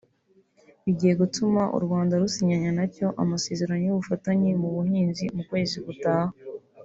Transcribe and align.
bigiye 0.83 1.13
gutuma 1.21 1.61
u 1.77 1.79
Rwanda 1.85 2.19
rusinyana 2.21 2.71
nacyo 2.77 3.07
amasezerano 3.23 3.81
y’ubufatanye 3.85 4.49
mu 4.61 4.69
buhinzi 4.75 5.23
mu 5.35 5.43
kwezi 5.49 5.77
gutaha 5.87 6.33